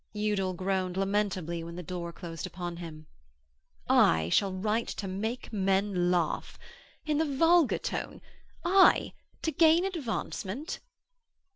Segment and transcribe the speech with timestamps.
[0.15, 3.05] Udal groaned lamentably when the door closed upon him:
[3.87, 6.57] 'I shall write to make men laugh!
[7.05, 8.19] In the vulgar tongue!
[8.65, 9.13] I!
[9.43, 10.79] To gain advancement!'